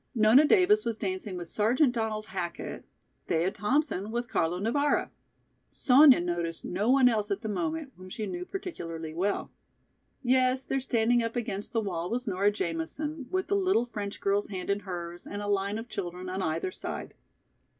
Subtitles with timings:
[0.15, 2.85] Nona Davis was dancing with Sergeant Donald Hackett,
[3.27, 5.11] Thea Thompson with Carlo Navara.
[5.69, 9.51] Sonya noticed no one else at the moment whom she knew particularly well.
[10.23, 14.47] Yes, there standing up against the wall was Nora Jamison, with the little French girl's
[14.47, 17.13] hand in hers and a line of children on either side.